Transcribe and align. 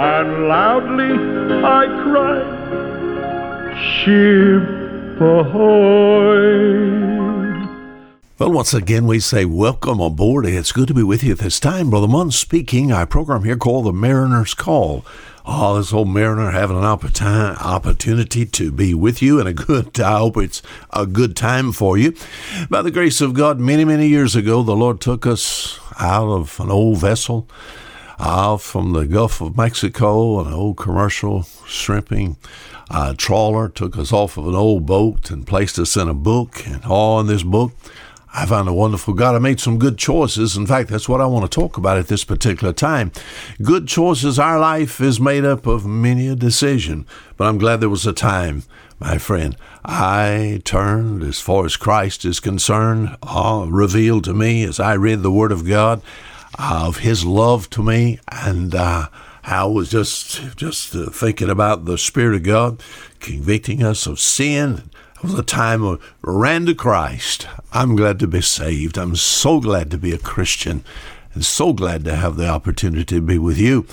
And 0.00 0.48
loudly 0.48 1.14
I 1.64 1.86
cried, 2.04 2.58
Ship 3.76 5.20
ahoy! 5.20 6.78
Well, 8.38 8.52
once 8.52 8.72
again, 8.72 9.06
we 9.08 9.18
say 9.18 9.44
welcome 9.44 10.00
aboard. 10.00 10.46
It's 10.46 10.70
good 10.70 10.86
to 10.86 10.94
be 10.94 11.02
with 11.02 11.24
you 11.24 11.32
at 11.32 11.38
this 11.40 11.58
time. 11.58 11.90
Brother 11.90 12.06
Munn 12.06 12.30
speaking. 12.30 12.92
Our 12.92 13.06
program 13.06 13.42
here 13.42 13.56
called 13.56 13.86
The 13.86 13.92
Mariner's 13.92 14.54
Call. 14.54 15.04
Oh, 15.50 15.78
this 15.78 15.94
old 15.94 16.08
mariner 16.08 16.50
having 16.50 16.76
an 16.76 16.82
opportun- 16.82 17.56
opportunity 17.62 18.44
to 18.44 18.70
be 18.70 18.92
with 18.92 19.22
you 19.22 19.40
and 19.40 19.48
a 19.48 19.54
good, 19.54 19.98
I 20.00 20.18
hope 20.18 20.36
it's 20.36 20.60
a 20.92 21.06
good 21.06 21.34
time 21.34 21.72
for 21.72 21.96
you. 21.96 22.14
By 22.68 22.82
the 22.82 22.90
grace 22.90 23.22
of 23.22 23.32
God, 23.32 23.58
many, 23.58 23.82
many 23.86 24.08
years 24.08 24.36
ago, 24.36 24.62
the 24.62 24.76
Lord 24.76 25.00
took 25.00 25.26
us 25.26 25.80
out 25.98 26.28
of 26.28 26.60
an 26.60 26.70
old 26.70 26.98
vessel 26.98 27.48
out 28.18 28.60
from 28.60 28.92
the 28.92 29.06
Gulf 29.06 29.40
of 29.40 29.56
Mexico, 29.56 30.40
an 30.40 30.52
old 30.52 30.76
commercial 30.76 31.44
shrimping 31.66 32.36
uh, 32.90 33.14
trawler, 33.16 33.70
took 33.70 33.96
us 33.96 34.12
off 34.12 34.36
of 34.36 34.46
an 34.48 34.54
old 34.54 34.84
boat 34.84 35.30
and 35.30 35.46
placed 35.46 35.78
us 35.78 35.96
in 35.96 36.08
a 36.08 36.14
book. 36.14 36.66
And 36.66 36.84
all 36.84 37.20
in 37.20 37.26
this 37.26 37.42
book, 37.42 37.72
I 38.32 38.46
found 38.46 38.68
a 38.68 38.74
wonderful 38.74 39.14
God. 39.14 39.34
I 39.34 39.38
made 39.38 39.58
some 39.58 39.78
good 39.78 39.98
choices. 39.98 40.56
In 40.56 40.66
fact, 40.66 40.90
that's 40.90 41.08
what 41.08 41.20
I 41.20 41.26
want 41.26 41.50
to 41.50 41.54
talk 41.60 41.76
about 41.76 41.96
at 41.96 42.08
this 42.08 42.24
particular 42.24 42.72
time. 42.72 43.10
Good 43.62 43.88
choices. 43.88 44.38
Our 44.38 44.58
life 44.58 45.00
is 45.00 45.18
made 45.18 45.44
up 45.44 45.66
of 45.66 45.86
many 45.86 46.28
a 46.28 46.36
decision, 46.36 47.06
but 47.36 47.46
I'm 47.46 47.58
glad 47.58 47.80
there 47.80 47.88
was 47.88 48.06
a 48.06 48.12
time, 48.12 48.64
my 48.98 49.18
friend. 49.18 49.56
I 49.84 50.60
turned 50.64 51.22
as 51.22 51.40
far 51.40 51.64
as 51.64 51.76
Christ 51.76 52.24
is 52.24 52.38
concerned, 52.38 53.16
uh, 53.22 53.66
revealed 53.68 54.24
to 54.24 54.34
me 54.34 54.62
as 54.64 54.78
I 54.78 54.94
read 54.94 55.22
the 55.22 55.32
Word 55.32 55.52
of 55.52 55.66
God 55.66 56.02
of 56.58 56.98
His 56.98 57.24
love 57.24 57.70
to 57.70 57.82
me, 57.82 58.18
and 58.30 58.74
uh, 58.74 59.08
I 59.44 59.64
was 59.64 59.90
just 59.90 60.56
just 60.56 60.94
uh, 60.94 61.10
thinking 61.10 61.48
about 61.48 61.84
the 61.84 61.96
Spirit 61.96 62.36
of 62.36 62.42
God 62.42 62.82
convicting 63.20 63.82
us 63.82 64.06
of 64.06 64.20
sin. 64.20 64.90
Was 65.22 65.36
a 65.36 65.42
time 65.42 65.82
of 65.82 66.14
ran 66.22 66.66
to 66.66 66.74
Christ. 66.74 67.48
I'm 67.72 67.96
glad 67.96 68.20
to 68.20 68.28
be 68.28 68.40
saved. 68.40 68.96
I'm 68.96 69.16
so 69.16 69.60
glad 69.60 69.90
to 69.90 69.98
be 69.98 70.12
a 70.12 70.18
Christian 70.18 70.84
and 71.34 71.44
so 71.44 71.72
glad 71.72 72.04
to 72.04 72.14
have 72.14 72.36
the 72.36 72.48
opportunity 72.48 73.04
to 73.04 73.20
be 73.20 73.36
with 73.36 73.58
you 73.58 73.86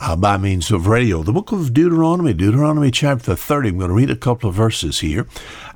uh, 0.00 0.16
by 0.16 0.36
means 0.36 0.70
of 0.70 0.86
radio. 0.86 1.22
The 1.22 1.32
book 1.32 1.52
of 1.52 1.74
Deuteronomy, 1.74 2.32
Deuteronomy 2.32 2.90
chapter 2.90 3.36
30. 3.36 3.68
I'm 3.68 3.78
going 3.78 3.88
to 3.90 3.94
read 3.94 4.10
a 4.10 4.16
couple 4.16 4.48
of 4.48 4.54
verses 4.54 5.00
here 5.00 5.26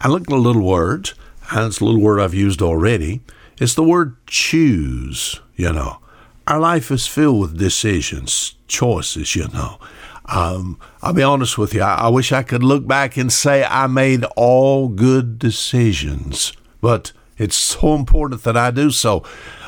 I 0.01 0.09
look 0.09 0.23
at 0.23 0.33
a 0.33 0.37
little 0.37 0.63
word, 0.63 1.11
and 1.51 1.67
it's 1.67 1.81
a 1.81 1.85
little 1.85 2.01
word 2.01 2.21
I've 2.21 2.35
used 2.35 2.63
already. 2.63 3.21
It's 3.59 3.75
the 3.75 3.85
word 3.85 4.17
choose, 4.27 5.41
you 5.57 5.73
know. 5.73 5.99
Our 6.47 6.61
life 6.61 6.91
is 6.91 7.07
filled 7.07 7.41
with 7.41 7.59
decisions, 7.59 8.55
choices, 8.69 9.37
you 9.37 9.49
know. 9.49 9.79
Um, 10.27 10.79
I'll 11.03 11.13
be 11.13 11.23
honest 11.23 11.59
with 11.59 11.75
you. 11.75 11.83
I, 11.83 11.95
I 11.95 12.09
wish 12.09 12.33
I 12.33 12.43
could 12.43 12.63
look 12.63 12.87
back 12.87 13.17
and 13.17 13.33
say 13.33 13.65
I 13.65 13.87
made 13.87 14.25
all 14.37 14.89
good 14.89 15.39
decisions, 15.39 16.53
but 16.81 17.13
it's 17.37 17.57
so 17.57 17.95
important 17.95 18.43
that 18.45 18.57
I 18.57 18.71
do 18.71 18.91
so. 18.91 19.23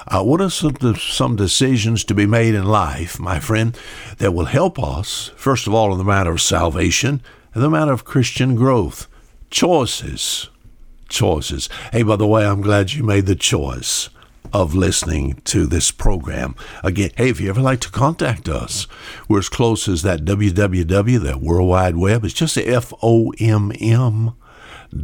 Uh, 0.09 0.23
what 0.23 0.41
are 0.41 0.51
some, 0.51 0.77
some 0.97 1.35
decisions 1.35 2.05
to 2.05 2.15
be 2.15 2.27
made 2.27 2.55
in 2.55 2.65
life, 2.65 3.19
my 3.19 3.41
friend, 3.41 3.77
that 4.19 4.33
will 4.33 4.45
help 4.45 4.79
us, 4.79 5.33
first 5.37 5.67
of 5.67 5.75
all, 5.75 5.93
in 5.93 5.99
the 5.99 6.05
matter 6.05 6.31
of 6.31 6.41
salvation 6.41 7.21
and 7.53 7.63
the 7.63 7.71
matter 7.71 7.93
of 7.93 8.05
Christian 8.05 8.55
growth? 8.55 9.09
Choices. 9.51 10.49
Choices. 11.09 11.69
Hey, 11.93 12.03
by 12.03 12.17
the 12.17 12.27
way, 12.27 12.47
I'm 12.47 12.61
glad 12.61 12.93
you 12.93 13.03
made 13.03 13.27
the 13.27 13.35
choice 13.35 14.09
of 14.63 14.75
listening 14.75 15.41
to 15.45 15.67
this 15.67 15.91
program. 15.91 16.55
Again, 16.83 17.11
hey, 17.17 17.29
if 17.29 17.41
you 17.41 17.51
ever 17.51 17.61
like 17.61 17.81
to 17.81 17.91
contact 17.91 18.49
us, 18.49 18.87
we're 19.29 19.41
as 19.41 19.49
close 19.49 19.87
as 19.87 20.03
that 20.03 20.25
www, 20.25 21.23
that 21.23 21.41
World 21.41 21.69
Wide 21.69 21.97
Web. 21.97 22.25
It's 22.25 22.35
just 22.35 22.55
the 22.55 22.67
F 22.67 22.93
O 23.03 23.33
M 23.39 23.71
M 23.81 24.35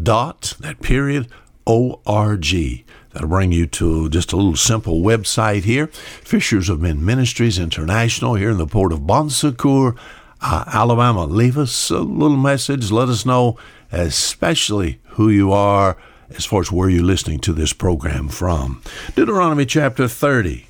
dot, 0.03 0.55
that 0.61 0.81
period, 0.81 1.29
O 1.67 2.01
R 2.07 2.37
G. 2.37 2.85
That'll 3.11 3.29
bring 3.29 3.53
you 3.53 3.67
to 3.67 4.09
just 4.09 4.33
a 4.33 4.37
little 4.37 4.57
simple 4.57 5.03
website 5.03 5.65
here. 5.65 5.89
Fishers 5.89 6.71
of 6.71 6.81
Men 6.81 7.05
Ministries 7.05 7.59
International 7.59 8.37
here 8.37 8.51
in 8.51 8.59
the 8.59 8.67
port 8.67 8.91
of 8.91 9.07
Bon 9.07 9.29
Secour, 9.29 9.95
uh, 10.41 10.65
Alabama. 10.67 11.27
Leave 11.27 11.59
us 11.59 11.91
a 11.91 12.01
little 12.01 12.39
message. 12.39 12.91
Let 12.91 13.11
us 13.11 13.27
know, 13.27 13.59
especially 13.93 15.01
who 15.11 15.29
you 15.29 15.53
are 15.53 15.99
as 16.37 16.45
far 16.45 16.61
as 16.61 16.73
where 16.73 16.89
you're 16.89 17.03
listening 17.03 17.39
to 17.41 17.53
this 17.53 17.73
program 17.73 18.29
from. 18.29 18.83
Deuteronomy 19.15 19.67
chapter 19.67 20.09
30. 20.09 20.67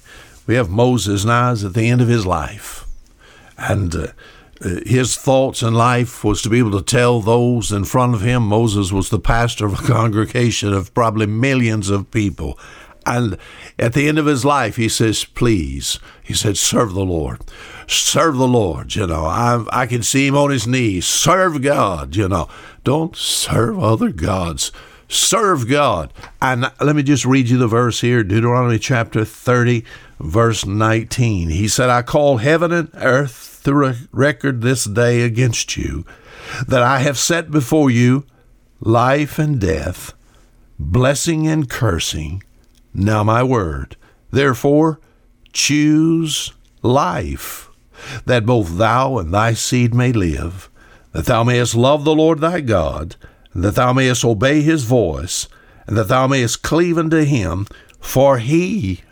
We 0.47 0.55
have 0.55 0.71
Moses 0.71 1.25
now 1.25 1.53
is 1.53 1.65
at 1.65 1.75
the 1.75 1.89
end 1.89 2.01
of 2.01 2.09
his 2.09 2.27
life. 2.27 2.87
And 3.57 3.95
uh, 3.95 4.07
his 4.61 5.17
thoughts 5.17 5.63
in 5.63 5.75
life 5.75 6.25
was 6.25 6.43
to 6.43 6.49
be 6.49 6.59
able 6.59 6.73
to 6.73 6.83
tell 6.83 7.21
those 7.21 7.73
in 7.73 7.85
front 7.85 8.15
of 8.15 8.23
him. 8.23 8.47
Moses 8.47 8.93
was 8.93 9.11
the 9.11 9.19
pastor 9.19 9.67
of 9.67 9.75
a 9.75 9.83
congregation 9.93 10.73
of 10.73 10.93
probably 10.95 11.27
millions 11.27 11.91
of 11.91 12.11
people. 12.11 12.59
And 13.05 13.37
at 13.79 13.95
the 13.95 14.09
end 14.09 14.19
of 14.19 14.27
his 14.27 14.45
life, 14.45 14.77
he 14.77 14.89
says, 14.89 15.25
Please, 15.25 15.99
he 16.23 16.35
said, 16.35 16.57
serve 16.57 16.93
the 16.93 17.05
Lord. 17.05 17.41
Serve 17.89 18.37
the 18.37 18.47
Lord. 18.47 18.95
You 18.95 19.09
know, 19.09 19.25
I, 19.25 19.65
I 19.71 19.87
can 19.87 20.03
see 20.03 20.29
him 20.29 20.37
on 20.37 20.51
his 20.51 20.67
knees. 20.67 21.07
Serve 21.07 21.63
God. 21.63 22.15
You 22.15 22.29
know, 22.29 22.49
don't 22.85 23.17
serve 23.17 23.79
other 23.79 24.11
gods 24.11 24.71
serve 25.13 25.69
God. 25.69 26.13
And 26.41 26.71
let 26.81 26.97
me 26.97 27.03
just 27.03 27.25
read 27.25 27.49
you 27.49 27.59
the 27.59 27.67
verse 27.67 28.01
here 28.01 28.23
Deuteronomy 28.25 28.79
chapter 28.79 29.25
30, 29.25 29.85
verse 30.19 30.65
19. 30.65 31.51
He 31.51 31.69
said, 31.69 31.91
I 31.91 32.03
call 32.03 32.39
heaven 32.39 32.73
and 32.73 32.91
earth 32.95 33.61
to 33.65 33.95
record 34.11 34.63
this 34.63 34.85
day 34.85 35.23
against 35.23 35.77
you, 35.77 36.05
that 36.67 36.83
I 36.83 37.01
have 37.01 37.19
set 37.19 37.51
before 37.51 37.91
you 37.91 38.25
life 38.81 39.39
and 39.39 39.61
death, 39.61 40.15
blessing 40.79 41.47
and 41.47 41.69
cursing. 41.69 42.43
Now, 42.95 43.23
my 43.23 43.43
word. 43.43 43.97
Therefore, 44.31 44.99
choose 45.53 46.53
life, 46.83 47.71
that 48.25 48.47
both 48.47 48.79
thou 48.79 49.19
and 49.19 49.33
thy 49.33 49.53
seed 49.53 49.95
may 49.95 50.13
live, 50.13 50.71
that 51.13 51.27
thou 51.27 51.45
mayest 51.45 51.75
love 51.75 52.05
the 52.05 52.15
Lord 52.15 52.41
thy 52.41 52.61
God 52.61 53.17
that 53.55 53.75
thou 53.75 53.93
mayest 53.93 54.25
obey 54.25 54.63
his 54.63 54.85
voice, 54.85 55.49
and 55.87 55.97
that 55.97 56.09
thou 56.09 56.27
mayest 56.27 56.63
cleave 56.63 56.97
unto 56.97 57.25
him, 57.25 57.67
for 58.01 58.39
he, 58.39 59.03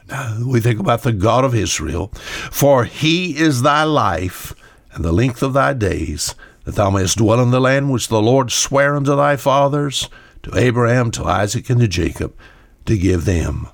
we 0.44 0.60
think 0.60 0.80
about 0.80 1.02
the 1.02 1.12
God 1.12 1.44
of 1.44 1.54
Israel, 1.54 2.08
for 2.50 2.84
he 2.84 3.36
is 3.36 3.62
thy 3.62 3.84
life 3.84 4.54
and 4.92 5.04
the 5.04 5.12
length 5.12 5.42
of 5.42 5.52
thy 5.52 5.72
days, 5.72 6.34
that 6.64 6.74
thou 6.74 6.90
mayest 6.90 7.18
dwell 7.18 7.40
in 7.40 7.50
the 7.50 7.60
land 7.60 7.90
which 7.90 8.08
the 8.08 8.22
Lord 8.22 8.50
sware 8.50 8.96
unto 8.96 9.14
thy 9.14 9.36
fathers, 9.36 10.08
to 10.42 10.56
Abraham, 10.56 11.10
to 11.12 11.24
Isaac, 11.24 11.68
and 11.68 11.80
to 11.80 11.88
Jacob, 11.88 12.34
to 12.86 12.96
give 12.96 13.24
them. 13.24 13.68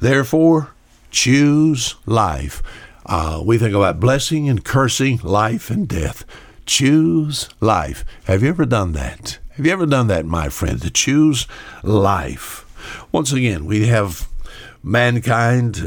Therefore, 0.00 0.70
choose 1.10 1.94
life. 2.06 2.62
Uh, 3.04 3.42
we 3.44 3.58
think 3.58 3.74
about 3.74 4.00
blessing 4.00 4.48
and 4.48 4.64
cursing, 4.64 5.18
life 5.22 5.70
and 5.70 5.86
death. 5.86 6.24
Choose 6.64 7.48
life. 7.60 8.04
Have 8.24 8.42
you 8.42 8.48
ever 8.48 8.64
done 8.64 8.92
that? 8.92 9.38
Have 9.56 9.64
you 9.64 9.72
ever 9.72 9.86
done 9.86 10.08
that, 10.08 10.26
my 10.26 10.50
friend, 10.50 10.82
to 10.82 10.90
choose 10.90 11.46
life? 11.82 12.66
Once 13.10 13.32
again, 13.32 13.64
we 13.64 13.86
have 13.86 14.28
mankind. 14.82 15.80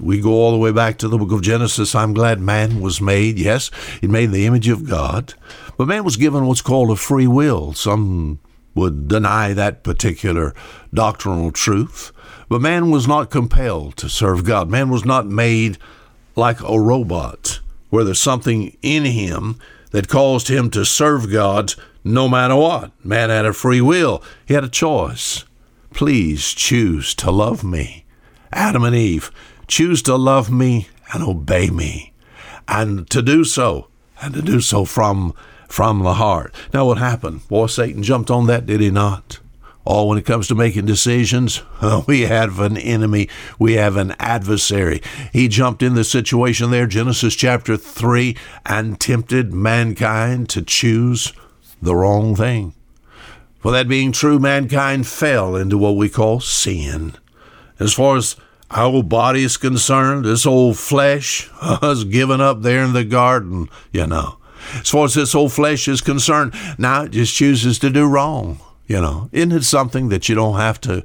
we 0.00 0.20
go 0.20 0.30
all 0.30 0.52
the 0.52 0.58
way 0.58 0.70
back 0.70 0.98
to 0.98 1.08
the 1.08 1.18
book 1.18 1.32
of 1.32 1.42
Genesis. 1.42 1.96
I'm 1.96 2.14
glad 2.14 2.38
man 2.38 2.80
was 2.80 3.00
made. 3.00 3.40
Yes, 3.40 3.72
he 4.00 4.06
made 4.06 4.30
the 4.30 4.46
image 4.46 4.68
of 4.68 4.88
God. 4.88 5.34
But 5.76 5.88
man 5.88 6.04
was 6.04 6.16
given 6.16 6.46
what's 6.46 6.62
called 6.62 6.92
a 6.92 6.96
free 6.96 7.26
will. 7.26 7.72
Some 7.72 8.38
would 8.76 9.08
deny 9.08 9.52
that 9.52 9.82
particular 9.82 10.54
doctrinal 10.94 11.50
truth. 11.50 12.12
But 12.48 12.60
man 12.60 12.92
was 12.92 13.08
not 13.08 13.30
compelled 13.30 13.96
to 13.96 14.08
serve 14.08 14.44
God. 14.44 14.70
Man 14.70 14.90
was 14.90 15.04
not 15.04 15.26
made 15.26 15.76
like 16.36 16.60
a 16.62 16.78
robot, 16.78 17.58
where 17.90 18.04
there's 18.04 18.20
something 18.20 18.76
in 18.80 19.06
him 19.06 19.58
that 19.90 20.06
caused 20.06 20.46
him 20.46 20.70
to 20.70 20.84
serve 20.84 21.32
God 21.32 21.74
no 22.04 22.28
matter 22.28 22.56
what. 22.56 22.92
Man 23.04 23.30
had 23.30 23.46
a 23.46 23.52
free 23.52 23.80
will, 23.80 24.22
he 24.46 24.54
had 24.54 24.64
a 24.64 24.68
choice. 24.68 25.44
Please 25.92 26.52
choose 26.52 27.14
to 27.16 27.30
love 27.30 27.62
me. 27.62 28.04
Adam 28.52 28.84
and 28.84 28.96
Eve, 28.96 29.30
choose 29.66 30.02
to 30.02 30.16
love 30.16 30.50
me 30.50 30.88
and 31.12 31.22
obey 31.22 31.70
me. 31.70 32.12
And 32.68 33.08
to 33.10 33.22
do 33.22 33.44
so, 33.44 33.88
and 34.20 34.34
to 34.34 34.42
do 34.42 34.60
so 34.60 34.84
from 34.84 35.34
from 35.68 36.00
the 36.00 36.14
heart. 36.14 36.54
Now 36.74 36.84
what 36.86 36.98
happened? 36.98 37.48
Boy, 37.48 37.66
Satan 37.66 38.02
jumped 38.02 38.30
on 38.30 38.46
that, 38.46 38.66
did 38.66 38.80
he 38.80 38.90
not? 38.90 39.40
Oh, 39.86 40.06
when 40.06 40.18
it 40.18 40.26
comes 40.26 40.46
to 40.48 40.54
making 40.54 40.84
decisions, 40.84 41.62
we 42.06 42.22
have 42.22 42.60
an 42.60 42.76
enemy. 42.76 43.28
We 43.58 43.72
have 43.74 43.96
an 43.96 44.14
adversary. 44.20 45.02
He 45.32 45.48
jumped 45.48 45.82
in 45.82 45.94
the 45.94 46.04
situation 46.04 46.70
there, 46.70 46.86
Genesis 46.86 47.34
chapter 47.34 47.76
3, 47.76 48.36
and 48.66 49.00
tempted 49.00 49.52
mankind 49.52 50.48
to 50.50 50.62
choose 50.62 51.32
the 51.82 51.94
wrong 51.94 52.34
thing. 52.34 52.74
For 53.58 53.70
that 53.72 53.88
being 53.88 54.12
true, 54.12 54.38
mankind 54.38 55.06
fell 55.06 55.54
into 55.56 55.76
what 55.76 55.96
we 55.96 56.08
call 56.08 56.40
sin. 56.40 57.14
As 57.78 57.92
far 57.92 58.16
as 58.16 58.36
our 58.70 59.02
body 59.02 59.44
is 59.44 59.56
concerned, 59.56 60.24
this 60.24 60.46
old 60.46 60.78
flesh 60.78 61.50
was 61.82 62.04
given 62.04 62.40
up 62.40 62.62
there 62.62 62.82
in 62.82 62.92
the 62.92 63.04
garden, 63.04 63.68
you 63.92 64.06
know. 64.06 64.38
As 64.74 64.88
far 64.88 65.04
as 65.04 65.14
this 65.14 65.34
old 65.34 65.52
flesh 65.52 65.88
is 65.88 66.00
concerned, 66.00 66.54
now 66.78 67.02
it 67.02 67.10
just 67.10 67.34
chooses 67.34 67.78
to 67.80 67.90
do 67.90 68.06
wrong. 68.06 68.60
You 68.86 69.00
know, 69.00 69.28
isn't 69.32 69.52
it 69.52 69.64
something 69.64 70.08
that 70.08 70.28
you 70.28 70.34
don't 70.34 70.56
have 70.56 70.80
to 70.82 71.04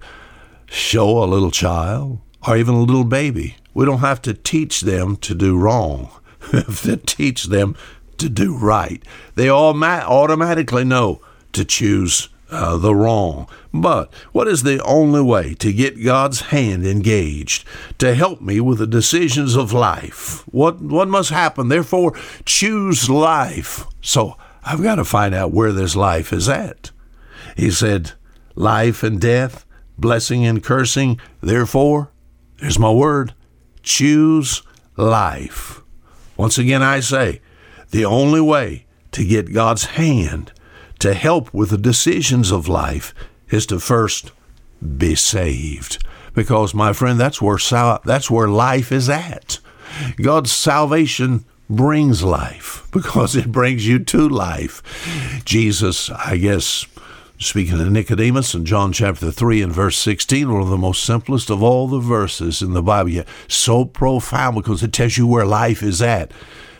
show 0.66 1.24
a 1.24 1.26
little 1.26 1.52
child 1.52 2.20
or 2.48 2.58
even 2.58 2.76
a 2.76 2.82
little 2.82 3.04
baby? 3.04 3.58
We 3.74 3.86
don't 3.86 4.00
have 4.00 4.22
to 4.24 4.34
teach 4.34 4.82
them 4.82 5.16
to 5.18 5.36
do 5.36 5.58
wrong. 5.58 6.10
to 6.52 6.98
teach 6.98 7.46
them 7.46 7.76
to 8.20 8.30
do 8.30 8.56
right. 8.56 9.04
They 9.36 9.50
all 9.50 9.74
ma- 9.74 10.06
automatically 10.06 10.84
know 10.84 11.22
to 11.54 11.66
choose 11.66 12.30
uh, 12.50 12.78
the 12.78 12.96
wrong. 12.96 13.48
But 13.74 14.14
what 14.32 14.48
is 14.48 14.64
the 14.64 14.82
only 14.84 15.22
way 15.22 15.54
to 15.56 15.74
get 15.74 16.04
God's 16.04 16.42
hand 16.42 16.86
engaged 16.86 17.68
to 18.00 18.16
help 18.16 18.42
me 18.42 18.60
with 18.60 18.80
the 18.80 18.88
decisions 18.88 19.56
of 19.56 19.74
life? 19.74 20.44
What 20.48 20.82
what 20.82 21.08
must 21.08 21.30
happen? 21.30 21.68
Therefore, 21.68 22.14
choose 22.46 23.10
life. 23.10 23.86
So 24.02 24.38
I've 24.64 24.84
got 24.84 24.96
to 24.96 25.06
find 25.06 25.36
out 25.36 25.52
where 25.52 25.72
this 25.72 25.96
life 25.96 26.32
is 26.34 26.50
at. 26.50 26.92
He 27.56 27.72
said, 27.72 28.14
Life 28.56 29.04
and 29.04 29.20
death, 29.20 29.66
blessing 29.98 30.46
and 30.46 30.64
cursing. 30.64 31.20
Therefore, 31.42 32.12
there's 32.60 32.80
my 32.80 32.92
word 32.92 33.34
choose 33.84 34.64
life. 34.98 35.82
Once 36.36 36.58
again, 36.58 36.84
I 36.84 37.00
say, 37.00 37.42
the 37.92 38.06
only 38.06 38.42
way 38.42 38.86
to 39.12 39.26
get 39.26 39.54
God's 39.54 39.86
hand 39.86 40.52
to 41.00 41.14
help 41.14 41.54
with 41.54 41.70
the 41.70 41.78
decisions 41.78 42.52
of 42.52 42.68
life 42.68 43.14
is 43.50 43.66
to 43.68 43.80
first 43.80 44.32
be 44.98 45.16
saved. 45.16 46.04
Because, 46.34 46.74
my 46.74 46.94
friend, 46.94 47.20
that's 47.20 47.42
where, 47.42 47.58
sal- 47.58 48.02
that's 48.06 48.30
where 48.30 48.48
life 48.48 48.92
is 48.92 49.10
at. 49.10 49.60
God's 50.22 50.52
salvation 50.52 51.46
brings 51.70 52.24
life 52.24 52.88
because 52.92 53.36
it 53.36 53.52
brings 53.52 53.88
you 53.88 54.00
to 54.00 54.28
life. 54.30 55.42
Jesus, 55.46 56.10
I 56.10 56.38
guess, 56.38 56.86
Speaking 57.40 57.80
of 57.80 57.92
Nicodemus 57.92 58.56
in 58.56 58.66
John 58.66 58.92
chapter 58.92 59.30
3 59.30 59.62
and 59.62 59.72
verse 59.72 60.00
16, 60.00 60.52
one 60.52 60.64
of 60.64 60.70
the 60.70 60.78
most 60.78 61.04
simplest 61.04 61.52
of 61.52 61.62
all 61.62 61.88
the 61.88 62.00
verses 62.00 62.64
in 62.64 62.74
the 62.74 62.82
Bible, 62.82 63.12
yet 63.12 63.28
so 63.48 63.86
profound 63.86 64.56
because 64.56 64.82
it 64.82 64.92
tells 64.92 65.18
you 65.18 65.28
where 65.28 65.46
life 65.46 65.84
is 65.84 66.02
at. 66.02 66.32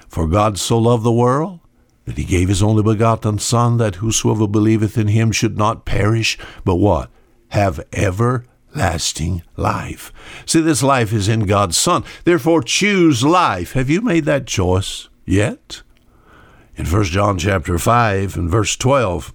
For 0.08 0.28
God 0.28 0.58
so 0.58 0.78
loved 0.78 1.04
the 1.04 1.12
world 1.12 1.60
that 2.06 2.18
he 2.18 2.24
gave 2.24 2.48
his 2.48 2.64
only 2.64 2.82
begotten 2.82 3.38
Son, 3.38 3.78
that 3.78 3.96
whosoever 3.96 4.48
believeth 4.48 4.98
in 4.98 5.08
him 5.10 5.32
should 5.32 5.58
not 5.58 5.86
perish, 5.86 6.38
but 6.64 6.76
what? 6.76 7.10
Have 7.50 7.86
everlasting 7.92 9.44
life. 9.58 10.14
See, 10.46 10.62
this 10.62 10.82
life 10.82 11.12
is 11.12 11.28
in 11.28 11.46
God's 11.46 11.78
Son. 11.78 12.06
Therefore, 12.24 12.62
choose 12.62 13.24
life. 13.24 13.74
Have 13.74 13.90
you 13.90 14.02
made 14.02 14.24
that 14.26 14.48
choice 14.48 15.10
yet? 15.26 15.82
In 16.78 16.86
1 16.86 17.04
John 17.06 17.38
chapter 17.38 17.78
5 17.78 18.38
and 18.38 18.50
verse 18.50 18.78
12, 18.78 19.34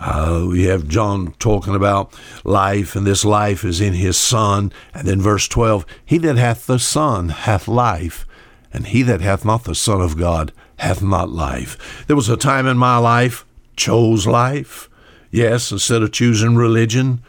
uh, 0.00 0.46
we 0.48 0.64
have 0.64 0.88
John 0.88 1.34
talking 1.38 1.74
about 1.74 2.18
life, 2.42 2.96
and 2.96 3.06
this 3.06 3.24
life 3.24 3.64
is 3.64 3.80
in 3.80 3.92
his 3.92 4.16
Son. 4.16 4.72
And 4.94 5.06
then 5.06 5.20
verse 5.20 5.46
12 5.46 5.84
He 6.06 6.16
that 6.18 6.36
hath 6.36 6.66
the 6.66 6.78
Son 6.78 7.28
hath 7.28 7.68
life, 7.68 8.26
and 8.72 8.86
he 8.86 9.02
that 9.02 9.20
hath 9.20 9.44
not 9.44 9.64
the 9.64 9.74
Son 9.74 10.00
of 10.00 10.16
God 10.16 10.52
hath 10.78 11.02
not 11.02 11.30
life. 11.30 12.04
There 12.06 12.16
was 12.16 12.28
a 12.28 12.36
time 12.36 12.66
in 12.66 12.78
my 12.78 12.96
life, 12.96 13.44
chose 13.76 14.26
life. 14.26 14.88
Yes, 15.30 15.70
instead 15.70 16.02
of 16.02 16.12
choosing 16.12 16.56
religion, 16.56 17.22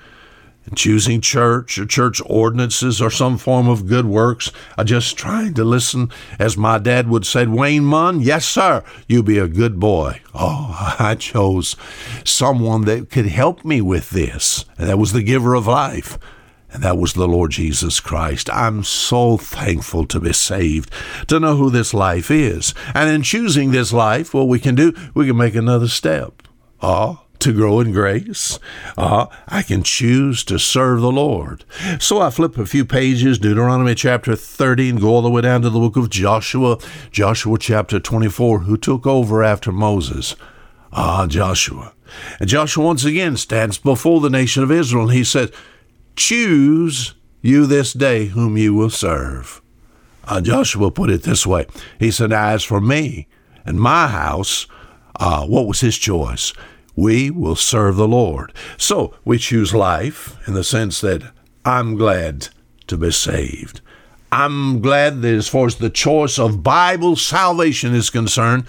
and 0.65 0.77
choosing 0.77 1.21
church 1.21 1.77
or 1.77 1.85
church 1.85 2.21
ordinances 2.25 3.01
or 3.01 3.09
some 3.09 3.37
form 3.37 3.67
of 3.67 3.87
good 3.87 4.05
works. 4.05 4.51
I 4.77 4.83
just 4.83 5.17
tried 5.17 5.55
to 5.55 5.63
listen, 5.63 6.11
as 6.37 6.57
my 6.57 6.77
dad 6.77 7.09
would 7.09 7.25
say, 7.25 7.45
Wayne 7.45 7.85
Munn, 7.85 8.21
yes, 8.21 8.45
sir, 8.45 8.83
you 9.07 9.23
be 9.23 9.37
a 9.37 9.47
good 9.47 9.79
boy. 9.79 10.21
Oh, 10.33 10.95
I 10.99 11.15
chose 11.15 11.75
someone 12.23 12.85
that 12.85 13.09
could 13.09 13.27
help 13.27 13.65
me 13.65 13.81
with 13.81 14.11
this, 14.11 14.65
and 14.77 14.87
that 14.87 14.99
was 14.99 15.13
the 15.13 15.23
giver 15.23 15.55
of 15.55 15.67
life. 15.67 16.19
And 16.71 16.83
that 16.83 16.97
was 16.97 17.13
the 17.13 17.27
Lord 17.27 17.51
Jesus 17.51 17.99
Christ. 17.99 18.49
I'm 18.51 18.83
so 18.83 19.37
thankful 19.37 20.05
to 20.07 20.19
be 20.19 20.33
saved, 20.33 20.91
to 21.27 21.39
know 21.39 21.57
who 21.57 21.69
this 21.69 21.93
life 21.93 22.31
is. 22.31 22.73
And 22.95 23.09
in 23.09 23.23
choosing 23.23 23.71
this 23.71 23.91
life, 23.91 24.33
what 24.33 24.47
we 24.47 24.59
can 24.59 24.75
do, 24.75 24.93
we 25.13 25.27
can 25.27 25.37
make 25.37 25.55
another 25.55 25.89
step. 25.89 26.43
Oh, 26.81 27.21
to 27.41 27.53
grow 27.53 27.79
in 27.79 27.91
grace. 27.91 28.59
Uh, 28.97 29.25
I 29.47 29.63
can 29.63 29.83
choose 29.83 30.43
to 30.45 30.57
serve 30.57 31.01
the 31.01 31.11
Lord. 31.11 31.65
So 31.99 32.21
I 32.21 32.29
flip 32.29 32.57
a 32.57 32.65
few 32.65 32.85
pages, 32.85 33.37
Deuteronomy 33.37 33.95
chapter 33.95 34.35
30, 34.35 34.91
and 34.91 35.01
go 35.01 35.09
all 35.09 35.21
the 35.21 35.29
way 35.29 35.41
down 35.41 35.61
to 35.63 35.69
the 35.69 35.79
book 35.79 35.97
of 35.97 36.09
Joshua, 36.09 36.77
Joshua 37.11 37.57
chapter 37.57 37.99
24, 37.99 38.59
who 38.59 38.77
took 38.77 39.05
over 39.05 39.43
after 39.43 39.71
Moses. 39.71 40.35
Ah, 40.93 41.25
Joshua. 41.27 41.93
And 42.39 42.49
Joshua 42.49 42.85
once 42.85 43.05
again 43.05 43.37
stands 43.37 43.77
before 43.77 44.21
the 44.21 44.29
nation 44.29 44.63
of 44.63 44.71
Israel, 44.71 45.05
and 45.05 45.13
he 45.13 45.23
said, 45.23 45.51
Choose 46.15 47.15
you 47.41 47.65
this 47.65 47.93
day 47.93 48.25
whom 48.25 48.57
you 48.57 48.73
will 48.73 48.89
serve. 48.89 49.61
Uh, 50.25 50.41
Joshua 50.41 50.91
put 50.91 51.09
it 51.09 51.23
this 51.23 51.45
way 51.45 51.65
He 51.99 52.11
said, 52.11 52.31
As 52.31 52.63
for 52.63 52.79
me 52.79 53.27
and 53.65 53.79
my 53.79 54.07
house, 54.07 54.67
uh, 55.19 55.45
what 55.45 55.67
was 55.67 55.81
his 55.81 55.97
choice? 55.97 56.53
we 56.95 57.31
will 57.31 57.55
serve 57.55 57.95
the 57.95 58.07
Lord. 58.07 58.53
So 58.77 59.15
we 59.25 59.37
choose 59.37 59.73
life 59.73 60.37
in 60.47 60.53
the 60.53 60.63
sense 60.63 61.01
that 61.01 61.23
I'm 61.65 61.95
glad 61.95 62.49
to 62.87 62.97
be 62.97 63.11
saved. 63.11 63.81
I'm 64.31 64.81
glad 64.81 65.21
that 65.21 65.33
as 65.33 65.47
far 65.47 65.65
as 65.65 65.75
the 65.75 65.89
choice 65.89 66.39
of 66.39 66.63
Bible 66.63 67.15
salvation 67.15 67.93
is 67.93 68.09
concerned, 68.09 68.65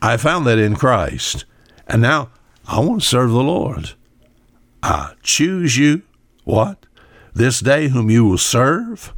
I 0.00 0.16
found 0.16 0.46
that 0.46 0.58
in 0.58 0.76
Christ. 0.76 1.44
And 1.86 2.02
now 2.02 2.30
I 2.66 2.80
want 2.80 3.02
to 3.02 3.08
serve 3.08 3.30
the 3.30 3.42
Lord. 3.42 3.92
I 4.82 5.14
choose 5.22 5.76
you, 5.76 6.02
what? 6.44 6.86
This 7.34 7.60
day 7.60 7.88
whom 7.88 8.10
you 8.10 8.24
will 8.24 8.38
serve. 8.38 9.12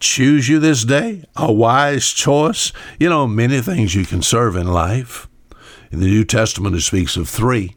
Choose 0.00 0.48
you 0.48 0.58
this 0.58 0.84
day, 0.84 1.24
a 1.36 1.52
wise 1.52 2.10
choice. 2.10 2.72
You 2.98 3.08
know, 3.08 3.26
many 3.26 3.60
things 3.60 3.94
you 3.94 4.04
can 4.04 4.22
serve 4.22 4.56
in 4.56 4.66
life. 4.66 5.28
In 5.90 6.00
the 6.00 6.06
New 6.06 6.24
Testament, 6.24 6.74
it 6.74 6.80
speaks 6.80 7.16
of 7.16 7.28
three 7.28 7.76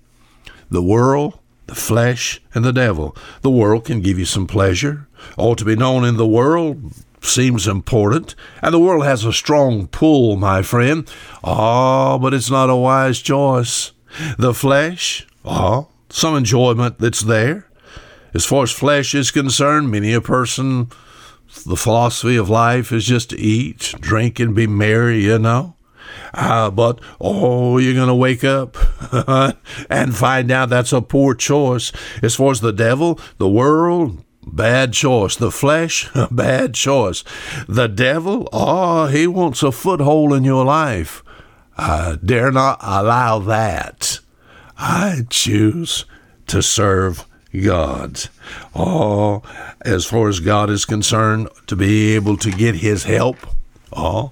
the 0.69 0.81
world, 0.81 1.39
the 1.67 1.75
flesh, 1.75 2.41
and 2.53 2.65
the 2.65 2.73
devil. 2.73 3.15
The 3.41 3.49
world 3.49 3.85
can 3.85 4.01
give 4.01 4.19
you 4.19 4.25
some 4.25 4.47
pleasure. 4.47 5.07
All 5.37 5.55
to 5.55 5.63
be 5.63 5.75
known 5.75 6.03
in 6.03 6.17
the 6.17 6.27
world 6.27 6.91
seems 7.21 7.67
important, 7.67 8.35
and 8.61 8.73
the 8.73 8.79
world 8.79 9.05
has 9.05 9.23
a 9.23 9.33
strong 9.33 9.87
pull, 9.87 10.35
my 10.35 10.61
friend. 10.61 11.09
Ah, 11.43 12.13
oh, 12.13 12.19
but 12.19 12.33
it's 12.33 12.49
not 12.49 12.69
a 12.69 12.75
wise 12.75 13.19
choice. 13.19 13.91
The 14.37 14.53
flesh, 14.53 15.27
ah, 15.45 15.81
oh, 15.81 15.89
some 16.09 16.35
enjoyment 16.35 16.99
that's 16.99 17.21
there. 17.21 17.66
As 18.37 18.45
far 18.45 18.61
as 18.61 18.71
flesh 18.71 19.15
is 19.15 19.31
concerned, 19.31 19.89
many 19.89 20.13
a 20.13 20.21
person, 20.21 20.91
the 21.65 21.75
philosophy 21.75 22.35
of 22.35 22.51
life 22.51 22.91
is 22.91 23.03
just 23.03 23.31
to 23.31 23.39
eat, 23.39 23.95
drink, 23.99 24.39
and 24.39 24.53
be 24.53 24.67
merry, 24.67 25.23
you 25.23 25.39
know. 25.39 25.75
Uh, 26.35 26.69
but, 26.69 27.01
oh, 27.19 27.79
you're 27.79 27.95
going 27.95 28.07
to 28.07 28.13
wake 28.13 28.43
up 28.43 28.77
and 29.89 30.15
find 30.15 30.51
out 30.51 30.69
that's 30.69 30.93
a 30.93 31.01
poor 31.01 31.33
choice. 31.33 31.91
As 32.21 32.35
far 32.35 32.51
as 32.51 32.61
the 32.61 32.71
devil, 32.71 33.19
the 33.39 33.49
world, 33.49 34.23
bad 34.45 34.93
choice. 34.93 35.35
The 35.35 35.49
flesh, 35.49 36.07
bad 36.29 36.75
choice. 36.75 37.23
The 37.67 37.87
devil, 37.87 38.47
oh, 38.53 39.07
he 39.07 39.25
wants 39.25 39.63
a 39.63 39.71
foothold 39.71 40.33
in 40.33 40.43
your 40.43 40.63
life. 40.63 41.23
I 41.75 42.19
dare 42.23 42.51
not 42.51 42.77
allow 42.83 43.39
that. 43.39 44.19
I 44.77 45.23
choose 45.27 46.05
to 46.45 46.61
serve 46.61 47.25
God. 47.55 48.25
Oh, 48.75 49.41
as 49.81 50.05
far 50.05 50.27
as 50.29 50.39
God 50.39 50.69
is 50.69 50.85
concerned, 50.85 51.49
to 51.67 51.75
be 51.75 52.15
able 52.15 52.37
to 52.37 52.51
get 52.51 52.75
his 52.75 53.03
help. 53.03 53.37
Oh, 53.95 54.31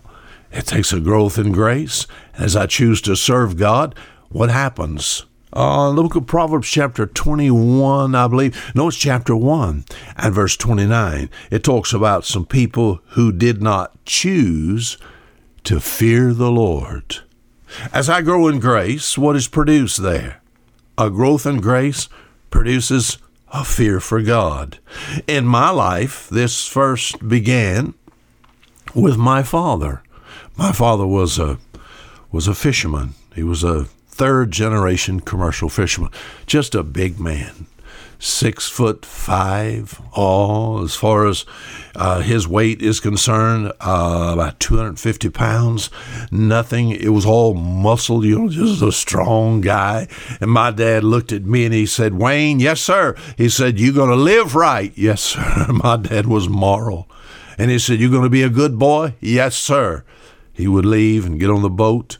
It 0.52 0.66
takes 0.66 0.94
a 0.94 1.00
growth 1.00 1.38
in 1.38 1.52
grace. 1.52 2.08
As 2.36 2.56
I 2.56 2.66
choose 2.66 3.02
to 3.02 3.16
serve 3.16 3.58
God, 3.58 3.96
what 4.30 4.50
happens? 4.50 5.26
Uh, 5.52 5.94
book 5.94 6.16
of 6.16 6.28
Proverbs, 6.28 6.68
chapter 6.70 7.06
21, 7.06 8.14
I 8.14 8.28
believe. 8.28 8.72
No, 8.76 8.90
it's 8.90 8.98
chapter 8.98 9.36
1 9.36 9.86
and 10.18 10.34
verse 10.34 10.58
29. 10.58 11.30
It 11.50 11.64
talks 11.64 11.94
about 11.94 12.26
some 12.26 12.46
people 12.46 13.00
who 13.12 13.32
did 13.32 13.62
not 13.62 13.94
choose 14.06 14.98
to 15.64 15.80
fear 15.80 16.34
the 16.34 16.52
Lord. 16.52 17.20
As 17.94 18.10
I 18.10 18.22
grow 18.22 18.48
in 18.48 18.60
grace, 18.60 19.18
what 19.18 19.36
is 19.36 19.48
produced 19.48 20.02
there? 20.02 20.42
A 20.98 21.10
growth 21.10 21.46
in 21.46 21.62
grace 21.62 22.10
produces 22.50 23.18
a 23.52 23.64
fear 23.64 24.00
for 24.00 24.22
God. 24.22 24.80
In 25.28 25.46
my 25.46 25.70
life, 25.70 26.28
this 26.30 26.68
first 26.68 27.28
began 27.28 27.94
with 28.94 29.18
my 29.18 29.44
father. 29.44 30.02
My 30.58 30.72
father 30.72 31.06
was 31.06 31.38
a 31.38 31.58
was 32.32 32.48
a 32.48 32.56
fisherman. 32.56 33.14
He 33.34 33.44
was 33.44 33.64
a 33.64 33.86
third 34.08 34.52
generation 34.52 35.20
commercial 35.20 35.70
fisherman, 35.70 36.12
just 36.46 36.76
a 36.76 36.84
big 36.84 37.20
man 37.20 37.68
six 38.20 38.70
foot 38.70 39.06
five 39.06 40.00
all. 40.14 40.84
As 40.84 40.96
far 40.96 41.28
as 41.28 41.46
uh, 41.96 42.22
his 42.22 42.48
weight 42.48 42.82
is 42.82 43.00
concerned 43.00 43.72
uh, 43.80 44.32
about 44.34 44.60
250 44.60 45.30
pounds. 45.30 45.90
Nothing 46.32 46.92
it 46.92 47.10
was 47.10 47.26
all 47.26 47.54
muscle 47.54 48.26
you 48.26 48.40
know 48.40 48.50
just 48.50 48.82
a 48.82 48.92
strong 48.92 49.62
guy. 49.62 50.08
And 50.42 50.52
my 50.52 50.72
dad 50.72 51.04
looked 51.04 51.32
at 51.32 51.46
me 51.46 51.66
and 51.66 51.74
he 51.74 51.86
said 51.86 52.16
wayne 52.16 52.60
yes 52.60 52.82
sir. 52.82 53.16
He 53.38 53.50
said 53.50 53.80
you're 53.80 53.94
going 53.94 54.10
to 54.10 54.16
live 54.16 54.56
right. 54.56 54.92
Yes 54.96 55.22
sir. 55.36 55.68
My 55.70 55.98
dad 55.98 56.28
was 56.28 56.50
moral. 56.50 57.10
And 57.58 57.72
he 57.72 57.80
said 57.80 58.00
you're 58.00 58.12
going 58.12 58.24
to 58.24 58.30
be 58.30 58.44
a 58.44 58.50
good 58.50 58.78
boy? 58.78 59.16
Yes 59.20 59.56
sir. 59.56 60.04
He 60.52 60.68
would 60.68 60.86
leave 60.86 61.26
and 61.26 61.40
get 61.40 61.50
on 61.50 61.62
the 61.62 61.70
boat 61.70 62.18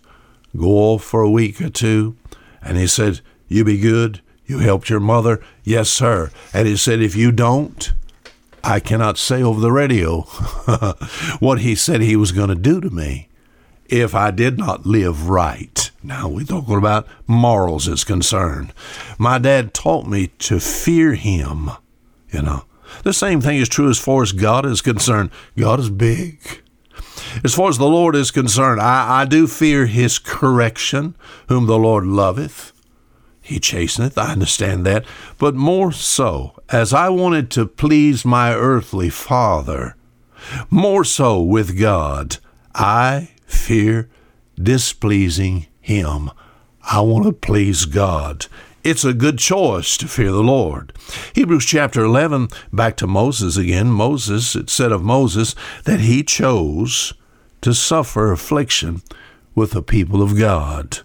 go 0.56 0.70
off 0.70 1.04
for 1.04 1.22
a 1.22 1.30
week 1.30 1.62
or 1.62 1.70
two. 1.70 2.16
And 2.62 2.78
he 2.78 2.88
said 2.88 3.22
you 3.48 3.64
be 3.64 3.78
good 3.78 4.22
you 4.46 4.60
helped 4.60 4.90
your 4.90 5.00
mother? 5.00 5.42
Yes, 5.64 5.90
sir. 5.90 6.32
And 6.54 6.68
he 6.68 6.78
said, 6.78 7.02
If 7.02 7.16
you 7.16 7.32
don't, 7.32 7.94
I 8.64 8.80
cannot 8.80 9.18
say 9.18 9.44
over 9.44 9.60
the 9.60 9.72
radio 9.72 10.22
what 11.40 11.60
he 11.60 11.76
said 11.76 12.02
he 12.02 12.16
was 12.16 12.32
going 12.32 12.50
to 12.50 12.56
do 12.56 12.82
to 12.82 12.90
me 12.90 13.30
if 13.88 14.16
I 14.16 14.32
did 14.32 14.58
not 14.58 14.86
live 14.86 15.30
right. 15.30 15.92
Now, 16.02 16.28
we're 16.28 16.46
talking 16.46 16.78
about 16.78 17.08
morals 17.28 17.88
is 17.88 18.04
concerned. 18.04 18.74
My 19.18 19.38
dad 19.38 19.74
taught 19.74 20.08
me 20.08 20.28
to 20.40 20.60
fear 20.60 21.14
him, 21.14 21.72
you 22.32 22.42
know. 22.42 22.66
The 23.04 23.14
same 23.14 23.42
thing 23.42 23.58
is 23.58 23.70
true 23.70 23.90
as 23.90 24.00
far 24.00 24.22
as 24.24 24.32
God 24.32 24.66
is 24.66 24.82
concerned. 24.82 25.32
God 25.58 25.80
is 25.80 25.90
big. 25.90 26.40
As 27.44 27.54
far 27.54 27.70
as 27.70 27.78
the 27.78 27.88
Lord 27.88 28.16
is 28.16 28.32
concerned, 28.32 28.80
I, 28.80 29.22
I 29.22 29.26
do 29.26 29.48
fear 29.48 29.86
his 29.86 30.18
correction, 30.20 31.16
whom 31.50 31.66
the 31.66 31.78
Lord 31.78 32.06
loveth. 32.06 32.72
He 33.46 33.60
chasteneth, 33.60 34.18
I 34.18 34.32
understand 34.32 34.88
that, 34.88 35.06
but 35.38 35.54
more 35.54 35.92
so, 35.92 36.60
as 36.70 36.94
I 36.94 37.10
wanted 37.10 37.52
to 37.52 37.68
please 37.68 38.26
my 38.26 38.56
earthly 38.56 39.12
father, 39.12 39.96
more 40.72 41.04
so 41.04 41.40
with 41.44 41.80
God, 41.80 42.38
I 42.74 43.30
fear 43.46 44.10
displeasing 44.56 45.68
him. 45.80 46.32
I 46.82 47.02
want 47.02 47.26
to 47.26 47.34
please 47.34 47.86
God. 47.86 48.48
It's 48.84 49.06
a 49.06 49.14
good 49.14 49.38
choice 49.38 49.96
to 49.98 50.08
fear 50.08 50.32
the 50.32 50.42
Lord. 50.42 50.92
Hebrews 51.36 51.66
chapter 51.66 52.04
11, 52.04 52.48
back 52.74 52.98
to 52.98 53.06
Moses 53.06 53.58
again. 53.58 53.92
Moses, 53.92 54.56
it 54.56 54.72
said 54.72 54.92
of 54.92 55.04
Moses 55.04 55.54
that 55.84 56.00
he 56.00 56.24
chose 56.24 57.14
to 57.62 57.76
suffer 57.76 58.32
affliction 58.32 59.04
with 59.54 59.72
the 59.72 59.84
people 59.84 60.24
of 60.24 60.36
God. 60.36 61.02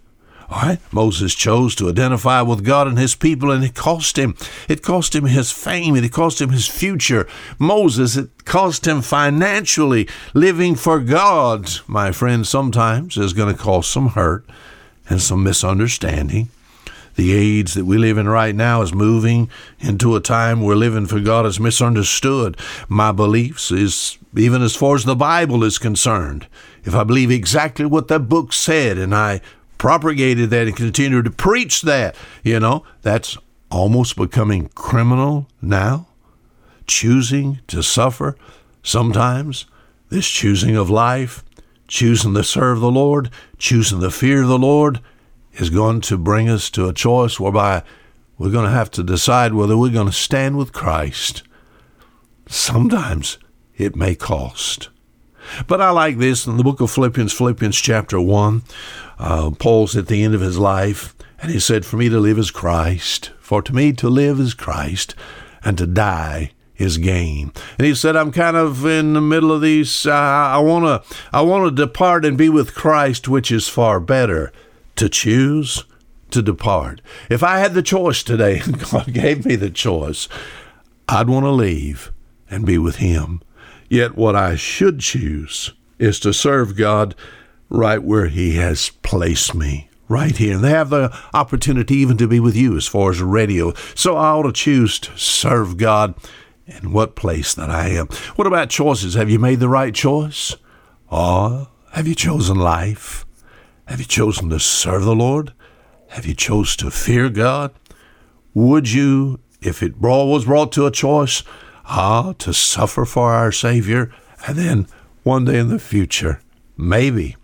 All 0.51 0.63
right, 0.63 0.81
Moses 0.93 1.33
chose 1.37 1.77
to 1.77 1.89
identify 1.89 2.43
with 2.43 2.65
God 2.65 2.89
and 2.89 2.99
his 2.99 3.15
people, 3.15 3.53
and 3.53 3.63
it 3.63 3.77
cost 3.77 4.19
him. 4.19 4.35
It 4.69 4.83
cost 4.83 5.15
him 5.15 5.27
his 5.27 5.53
fame, 5.53 5.95
it 5.95 6.13
cost 6.13 6.41
him 6.41 6.51
his 6.51 6.67
future. 6.67 7.29
Moses, 7.61 8.17
it 8.17 8.45
cost 8.47 8.85
him 8.85 9.01
financially. 9.01 10.09
Living 10.35 10.75
for 10.75 10.99
God, 10.99 11.71
my 11.87 12.11
friend, 12.11 12.45
sometimes 12.45 13.17
is 13.17 13.33
going 13.33 13.55
to 13.55 13.63
cause 13.63 13.87
some 13.87 14.09
hurt 14.09 14.45
and 15.09 15.23
some 15.23 15.45
misunderstanding. 15.45 16.49
The 17.15 17.33
age 17.33 17.75
that 17.75 17.85
we 17.85 17.97
live 17.99 18.19
in 18.19 18.29
right 18.29 18.55
now 18.55 18.83
is 18.83 18.93
moving 18.93 19.51
into 19.79 20.17
a 20.17 20.21
time 20.21 20.63
where 20.63 20.75
living 20.75 21.07
for 21.07 21.21
God 21.21 21.47
is 21.47 21.61
misunderstood. 21.61 22.57
My 22.89 23.13
beliefs 23.13 23.71
is 23.71 24.19
even 24.37 24.63
as 24.63 24.75
far 24.75 24.97
as 24.97 25.05
the 25.05 25.15
Bible 25.15 25.63
is 25.63 25.79
concerned. 25.79 26.49
If 26.85 26.95
I 26.95 27.05
believe 27.05 27.31
exactly 27.31 27.85
what 27.85 28.09
that 28.09 28.29
book 28.29 28.53
said 28.53 28.97
and 28.97 29.15
I 29.15 29.43
propagated 29.81 30.51
that 30.51 30.67
and 30.67 30.77
continued 30.77 31.25
to 31.25 31.31
preach 31.31 31.81
that, 31.81 32.15
you 32.45 32.61
know, 32.61 32.85
that's 33.01 33.39
almost 33.71 34.15
becoming 34.15 34.69
criminal 34.75 35.49
now. 35.63 36.07
Choosing 36.87 37.61
to 37.69 37.83
suffer 37.83 38.37
sometimes, 38.83 39.65
this 40.11 40.29
choosing 40.29 40.77
of 40.77 40.91
life, 40.91 41.43
choosing 41.89 42.35
to 42.35 42.45
serve 42.45 42.81
the 42.81 42.91
Lord, 42.91 43.31
choosing 43.57 44.01
the 44.01 44.11
fear 44.11 44.43
of 44.43 44.49
the 44.49 44.59
Lord 44.59 45.01
is 45.55 45.71
going 45.71 46.03
to 46.03 46.19
bring 46.19 46.51
us 46.51 46.69
to 46.73 46.87
a 46.87 46.93
choice 46.93 47.41
whereby 47.41 47.83
we're 48.37 48.51
going 48.51 48.67
to 48.67 48.71
have 48.71 48.91
to 48.93 49.03
decide 49.03 49.55
whether 49.55 49.79
we're 49.79 49.91
going 49.91 50.09
to 50.09 50.13
stand 50.13 50.59
with 50.59 50.75
Christ. 50.75 51.43
Sometimes 52.47 53.39
it 53.79 53.97
may 53.97 54.15
cost. 54.15 54.91
But 55.67 55.81
I 55.81 55.91
like 55.91 56.19
this 56.19 56.47
in 56.47 56.57
the 56.57 56.65
book 56.65 56.81
of 56.81 56.91
Philippians, 56.91 57.33
Philippians 57.33 57.77
chapter 57.77 58.21
1. 58.21 58.63
Uh, 59.19 59.51
Paul's 59.51 59.97
at 59.97 60.07
the 60.07 60.23
end 60.23 60.35
of 60.35 60.41
his 60.41 60.59
life, 60.59 61.15
and 61.41 61.51
he 61.51 61.61
said, 61.61 61.85
For 61.85 61.97
me 61.97 62.09
to 62.09 62.19
live 62.19 62.39
is 62.39 62.51
Christ, 62.51 63.31
for 63.39 63.63
to 63.63 63.75
me 63.75 63.93
to 63.95 64.09
live 64.09 64.41
is 64.41 64.55
Christ, 64.55 65.15
and 65.63 65.77
to 65.79 65.87
die 65.87 66.53
is 66.77 66.97
gain. 66.97 67.53
And 67.79 67.87
he 67.87 67.95
said, 67.95 68.17
I'm 68.17 68.33
kind 68.33 68.57
of 68.57 68.87
in 68.87 69.13
the 69.13 69.21
middle 69.21 69.53
of 69.53 69.61
these. 69.61 70.07
Uh, 70.07 70.13
I 70.13 70.59
want 70.59 70.85
to 70.85 71.17
I 71.33 71.43
want 71.43 71.65
to 71.65 71.87
depart 71.87 72.25
and 72.25 72.39
be 72.39 72.49
with 72.49 72.75
Christ, 72.75 73.29
which 73.29 73.53
is 73.53 73.69
far 73.69 74.01
better. 74.01 74.53
To 74.97 75.09
choose 75.09 75.85
to 76.31 76.43
depart. 76.43 77.01
If 77.31 77.43
I 77.43 77.59
had 77.59 77.75
the 77.75 77.83
choice 77.83 78.23
today, 78.23 78.61
and 78.61 78.79
God 78.91 79.13
gave 79.13 79.47
me 79.47 79.57
the 79.57 79.71
choice, 79.71 80.29
I'd 81.09 81.29
want 81.29 81.45
to 81.45 81.51
leave 81.51 82.13
and 82.51 82.67
be 82.67 82.79
with 82.79 82.97
Him. 82.97 83.43
Yet 83.91 84.17
what 84.17 84.37
I 84.37 84.55
should 84.55 85.01
choose 85.01 85.75
is 85.99 86.21
to 86.21 86.33
serve 86.33 86.77
God 86.77 87.17
right 87.69 88.03
where 88.03 88.29
He 88.29 88.55
has 88.55 88.91
placed 89.03 89.53
me, 89.53 89.91
right 90.09 90.37
here. 90.37 90.55
And 90.55 90.65
they 90.65 90.71
have 90.71 90.91
the 90.91 91.15
opportunity 91.35 91.97
even 91.97 92.17
to 92.19 92.29
be 92.29 92.39
with 92.39 92.55
you 92.55 92.77
as 92.77 92.87
far 92.87 93.11
as 93.11 93.21
radio. 93.21 93.75
So 93.97 94.17
I 94.17 94.29
ought 94.31 94.45
to 94.45 94.53
choose 94.53 95.01
to 95.01 95.19
serve 95.19 95.77
God 95.77 96.15
in 96.67 96.93
what 96.93 97.17
place 97.17 97.53
that 97.55 97.69
I 97.69 97.89
am. 97.89 98.07
What 98.37 98.47
about 98.47 98.71
choices? 98.71 99.15
Have 99.15 99.29
you 99.29 99.41
made 99.41 99.59
the 99.59 99.69
right 99.69 99.93
choice? 99.93 100.55
Or 101.09 101.67
have 101.93 102.07
you 102.07 102.15
chosen 102.15 102.57
life? 102.57 103.27
Have 103.87 103.99
you 103.99 104.07
chosen 104.07 104.51
to 104.51 104.61
serve 104.61 105.03
the 105.03 105.17
Lord? 105.17 105.53
Have 106.11 106.27
you 106.27 106.35
chose 106.35 106.77
to 106.77 106.93
fear 106.93 107.29
God? 107.29 107.73
Would 108.55 108.93
you, 108.93 109.41
if 109.61 109.83
it 109.83 109.99
was 109.99 110.45
brought 110.45 110.71
to 110.73 110.87
a 110.87 110.93
choice, 110.93 111.43
ah, 111.91 112.33
to 112.39 112.53
suffer 112.53 113.05
for 113.05 113.33
our 113.33 113.53
Savior, 113.53 114.13
and 114.47 114.57
then 114.57 114.87
one 115.23 115.45
day 115.45 115.59
in 115.59 115.69
the 115.69 115.79
future, 115.79 116.41
maybe 116.77 117.37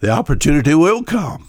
the 0.00 0.10
opportunity 0.10 0.74
will 0.74 1.02
come 1.02 1.48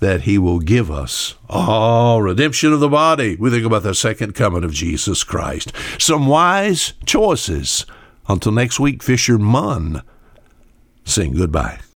that 0.00 0.22
He 0.22 0.38
will 0.38 0.60
give 0.60 0.90
us 0.90 1.34
all 1.48 2.22
redemption 2.22 2.72
of 2.72 2.80
the 2.80 2.88
body. 2.88 3.36
We 3.36 3.50
think 3.50 3.64
about 3.64 3.82
the 3.82 3.94
second 3.94 4.34
coming 4.34 4.64
of 4.64 4.72
Jesus 4.72 5.24
Christ. 5.24 5.72
Some 5.98 6.26
wise 6.26 6.92
choices. 7.04 7.84
Until 8.28 8.52
next 8.52 8.78
week, 8.78 9.02
Fisher 9.02 9.38
Munn. 9.38 10.02
Sing 11.04 11.32
goodbye. 11.32 11.80